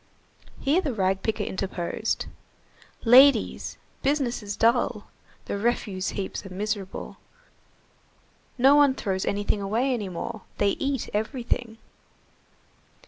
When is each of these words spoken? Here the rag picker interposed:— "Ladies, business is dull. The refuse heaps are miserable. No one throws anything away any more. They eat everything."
Here 0.59 0.81
the 0.81 0.95
rag 0.95 1.21
picker 1.21 1.43
interposed:— 1.43 2.25
"Ladies, 3.05 3.77
business 4.01 4.41
is 4.41 4.57
dull. 4.57 5.11
The 5.45 5.59
refuse 5.59 6.09
heaps 6.17 6.43
are 6.43 6.49
miserable. 6.51 7.17
No 8.57 8.73
one 8.75 8.95
throws 8.95 9.25
anything 9.25 9.61
away 9.61 9.93
any 9.93 10.09
more. 10.09 10.41
They 10.57 10.69
eat 10.69 11.07
everything." 11.13 11.77